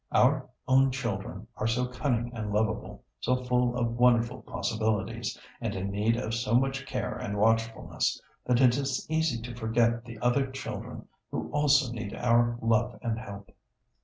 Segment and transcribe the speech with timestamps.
[0.11, 5.91] Our own children are so cunning and lovable, so full of wonderful possibilities, and in
[5.91, 10.47] need of so much care and watchfulness, that it is easy to forget the other
[10.49, 13.51] children who also need our love and help.